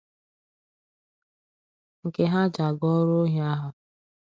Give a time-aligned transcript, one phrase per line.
[2.05, 3.69] nke ha ji aga ọrụ ohi ahụ.